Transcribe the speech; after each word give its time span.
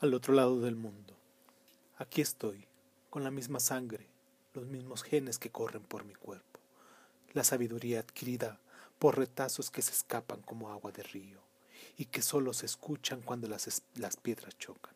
al 0.00 0.14
otro 0.14 0.32
lado 0.32 0.60
del 0.60 0.76
mundo. 0.76 1.16
Aquí 1.96 2.20
estoy, 2.20 2.68
con 3.10 3.24
la 3.24 3.32
misma 3.32 3.58
sangre, 3.58 4.06
los 4.54 4.66
mismos 4.66 5.02
genes 5.02 5.38
que 5.38 5.50
corren 5.50 5.82
por 5.82 6.04
mi 6.04 6.14
cuerpo, 6.14 6.60
la 7.32 7.42
sabiduría 7.42 7.98
adquirida 7.98 8.60
por 9.00 9.18
retazos 9.18 9.70
que 9.70 9.82
se 9.82 9.92
escapan 9.92 10.40
como 10.42 10.70
agua 10.70 10.92
de 10.92 11.02
río 11.02 11.40
y 11.96 12.04
que 12.04 12.22
solo 12.22 12.52
se 12.52 12.66
escuchan 12.66 13.22
cuando 13.22 13.48
las, 13.48 13.82
las 13.96 14.16
piedras 14.16 14.56
chocan. 14.56 14.94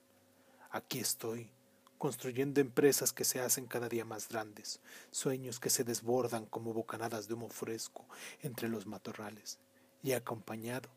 Aquí 0.70 1.00
estoy, 1.00 1.50
construyendo 1.98 2.60
empresas 2.60 3.12
que 3.12 3.24
se 3.24 3.41
hacen 3.41 3.66
cada 3.66 3.88
día 3.88 4.05
más 4.05 4.28
grandes, 4.28 4.80
sueños 5.10 5.59
que 5.59 5.70
se 5.70 5.82
desbordan 5.82 6.46
como 6.46 6.73
bocanadas 6.73 7.27
de 7.27 7.34
humo 7.34 7.48
fresco 7.48 8.06
entre 8.41 8.69
los 8.69 8.87
matorrales, 8.87 9.59
y 10.00 10.12
acompañado 10.12 10.88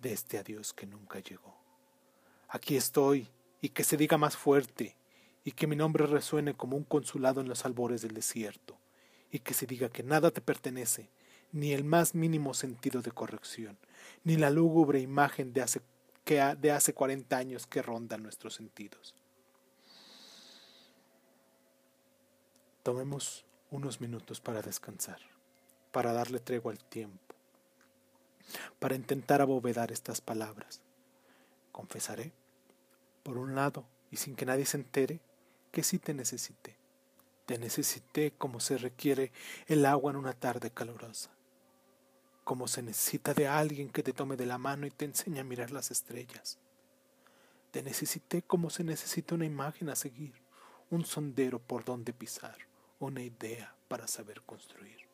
de 0.00 0.12
este 0.12 0.38
adiós 0.38 0.74
que 0.74 0.86
nunca 0.86 1.18
llegó. 1.18 1.56
Aquí 2.48 2.76
estoy, 2.76 3.28
y 3.60 3.70
que 3.70 3.84
se 3.84 3.96
diga 3.96 4.18
más 4.18 4.36
fuerte, 4.36 4.96
y 5.44 5.52
que 5.52 5.66
mi 5.66 5.76
nombre 5.76 6.06
resuene 6.06 6.54
como 6.54 6.76
un 6.76 6.84
consulado 6.84 7.40
en 7.40 7.48
los 7.48 7.64
albores 7.64 8.02
del 8.02 8.14
desierto, 8.14 8.78
y 9.30 9.40
que 9.40 9.54
se 9.54 9.66
diga 9.66 9.88
que 9.88 10.02
nada 10.02 10.30
te 10.30 10.40
pertenece, 10.40 11.10
ni 11.52 11.72
el 11.72 11.84
más 11.84 12.14
mínimo 12.14 12.54
sentido 12.54 13.02
de 13.02 13.10
corrección, 13.10 13.78
ni 14.24 14.36
la 14.36 14.50
lúgubre 14.50 15.00
imagen 15.00 15.52
de 15.52 15.62
hace, 15.62 15.80
que 16.24 16.36
de 16.58 16.72
hace 16.72 16.92
cuarenta 16.92 17.38
años 17.38 17.66
que 17.66 17.82
ronda 17.82 18.18
nuestros 18.18 18.54
sentidos. 18.54 19.14
Tomemos 22.82 23.44
unos 23.70 24.00
minutos 24.00 24.40
para 24.40 24.62
descansar, 24.62 25.20
para 25.92 26.12
darle 26.12 26.38
tregua 26.38 26.72
al 26.72 26.78
tiempo, 26.78 27.34
para 28.78 28.94
intentar 28.94 29.42
abovedar 29.42 29.92
estas 29.92 30.20
palabras. 30.20 30.80
Confesaré 31.72 32.32
por 33.28 33.36
un 33.36 33.54
lado, 33.54 33.84
y 34.10 34.16
sin 34.16 34.34
que 34.34 34.46
nadie 34.46 34.64
se 34.64 34.78
entere, 34.78 35.20
que 35.70 35.82
sí 35.82 35.98
te 35.98 36.14
necesité. 36.14 36.78
Te 37.44 37.58
necesité 37.58 38.30
como 38.30 38.58
se 38.58 38.78
requiere 38.78 39.32
el 39.66 39.84
agua 39.84 40.12
en 40.12 40.16
una 40.16 40.32
tarde 40.32 40.70
calurosa, 40.70 41.28
como 42.42 42.68
se 42.68 42.80
necesita 42.80 43.34
de 43.34 43.46
alguien 43.46 43.90
que 43.90 44.02
te 44.02 44.14
tome 44.14 44.38
de 44.38 44.46
la 44.46 44.56
mano 44.56 44.86
y 44.86 44.90
te 44.90 45.04
enseñe 45.04 45.40
a 45.40 45.44
mirar 45.44 45.72
las 45.72 45.90
estrellas. 45.90 46.56
Te 47.70 47.82
necesité 47.82 48.40
como 48.40 48.70
se 48.70 48.82
necesita 48.82 49.34
una 49.34 49.44
imagen 49.44 49.90
a 49.90 49.94
seguir, 49.94 50.32
un 50.88 51.04
sondero 51.04 51.58
por 51.58 51.84
donde 51.84 52.14
pisar, 52.14 52.56
una 52.98 53.20
idea 53.20 53.74
para 53.88 54.08
saber 54.08 54.40
construir. 54.40 55.06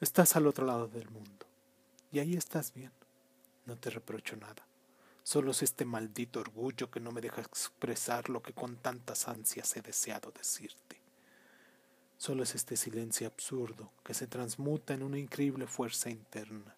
Estás 0.00 0.36
al 0.36 0.46
otro 0.46 0.64
lado 0.64 0.88
del 0.88 1.10
mundo 1.10 1.44
y 2.10 2.20
ahí 2.20 2.34
estás 2.34 2.72
bien, 2.72 2.92
no 3.66 3.76
te 3.76 3.90
reprocho 3.90 4.36
nada. 4.36 4.64
Solo 5.24 5.52
es 5.52 5.62
este 5.62 5.86
maldito 5.86 6.38
orgullo 6.40 6.90
que 6.90 7.00
no 7.00 7.10
me 7.10 7.22
deja 7.22 7.40
expresar 7.40 8.28
lo 8.28 8.42
que 8.42 8.52
con 8.52 8.76
tantas 8.76 9.26
ansias 9.26 9.74
he 9.74 9.80
deseado 9.80 10.30
decirte. 10.30 11.00
Solo 12.18 12.42
es 12.42 12.54
este 12.54 12.76
silencio 12.76 13.26
absurdo 13.26 13.90
que 14.04 14.12
se 14.12 14.26
transmuta 14.26 14.92
en 14.92 15.02
una 15.02 15.18
increíble 15.18 15.66
fuerza 15.66 16.10
interna, 16.10 16.76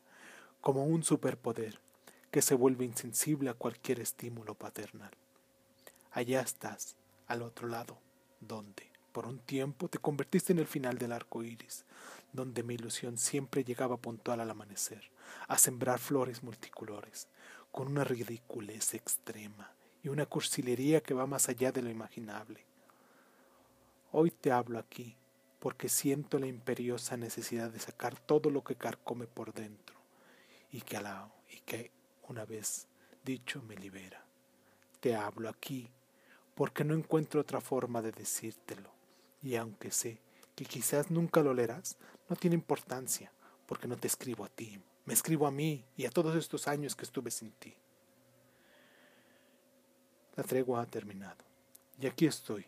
como 0.61 0.85
un 0.85 1.03
superpoder 1.03 1.81
que 2.31 2.41
se 2.41 2.55
vuelve 2.55 2.85
insensible 2.85 3.51
a 3.51 3.55
cualquier 3.55 3.99
estímulo 3.99 4.55
paternal. 4.55 5.11
Allá 6.13 6.41
estás, 6.41 6.95
al 7.27 7.43
otro 7.43 7.67
lado, 7.67 7.99
donde, 8.41 8.89
por 9.11 9.27
un 9.27 9.41
tiempo, 9.41 9.89
te 9.89 9.99
convertiste 9.99 10.53
en 10.53 10.61
el 10.61 10.69
final 10.69 10.99
del 10.99 11.11
arco 11.11 11.43
iris, 11.43 11.85
donde 12.33 12.63
mi 12.63 12.75
ilusión 12.75 13.19
siempre 13.19 13.65
llegaba 13.65 13.97
puntual 13.97 14.41
al 14.41 14.51
amanecer, 14.51 15.11
a 15.49 15.59
sembrar 15.59 15.99
flores 15.99 16.45
multicolores, 16.45 17.27
con 17.77 17.89
una 17.89 18.05
ridiculez 18.05 18.95
extrema 18.95 19.71
y 20.03 20.09
una 20.09 20.25
cursilería 20.25 21.03
que 21.03 21.13
va 21.13 21.27
más 21.27 21.51
allá 21.51 21.73
de 21.73 21.83
lo 21.83 21.91
imaginable. 21.91 22.65
Hoy 24.13 24.31
te 24.31 24.51
hablo 24.51 24.79
aquí 24.79 25.15
porque 25.61 25.91
siento 25.91 26.39
la 26.39 26.47
imperiosa 26.47 27.19
necesidad 27.19 27.69
de 27.71 27.79
sacar 27.79 28.19
todo 28.19 28.49
lo 28.49 28.65
que 28.65 28.77
carcome 28.77 29.27
por 29.27 29.53
dentro 29.53 29.95
y 30.73 30.81
que, 30.81 30.99
la, 31.03 31.31
y 31.55 31.61
que 31.61 31.91
una 32.27 32.47
vez 32.47 32.87
dicho 33.27 33.61
me 33.61 33.77
libera. 33.77 34.25
Te 35.01 35.15
hablo 35.15 35.51
aquí 35.51 35.91
porque 36.55 36.83
no 36.83 36.95
encuentro 36.95 37.43
otra 37.43 37.61
forma 37.61 38.01
de 38.01 38.13
decírtelo 38.13 38.91
y 39.43 39.57
aunque 39.57 39.91
sé 39.91 40.19
que 40.55 40.65
quizás 40.65 41.11
nunca 41.11 41.43
lo 41.43 41.53
leerás, 41.53 41.99
no 42.31 42.37
tiene 42.37 42.57
importancia 42.57 43.31
porque 43.67 43.87
no 43.87 43.99
te 43.99 44.07
escribo 44.07 44.47
a 44.47 44.49
ti, 44.49 44.81
me 45.07 45.15
escribo 45.15 45.47
a 45.47 45.51
mí 45.51 45.85
y 45.97 46.05
a 46.05 46.11
todos 46.11 46.37
estos 46.37 46.69
años 46.69 46.95
que 46.95 47.05
estuve 47.05 47.31
sin 47.31 47.53
ti. 47.53 47.75
La 50.35 50.43
tregua 50.43 50.83
ha 50.83 50.87
terminado. 50.87 51.43
Y 51.99 52.07
aquí 52.07 52.27
estoy, 52.27 52.67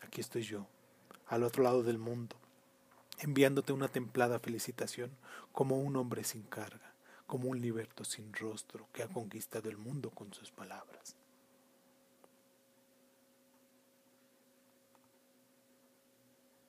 aquí 0.00 0.20
estoy 0.20 0.42
yo, 0.42 0.66
al 1.28 1.44
otro 1.44 1.62
lado 1.62 1.82
del 1.82 1.98
mundo, 1.98 2.36
enviándote 3.18 3.72
una 3.72 3.88
templada 3.88 4.40
felicitación 4.40 5.10
como 5.52 5.78
un 5.78 5.96
hombre 5.96 6.24
sin 6.24 6.42
carga, 6.42 6.94
como 7.26 7.48
un 7.48 7.60
liberto 7.60 8.04
sin 8.04 8.32
rostro 8.32 8.88
que 8.92 9.02
ha 9.02 9.08
conquistado 9.08 9.68
el 9.68 9.76
mundo 9.76 10.10
con 10.10 10.32
sus 10.34 10.50
palabras. 10.50 11.14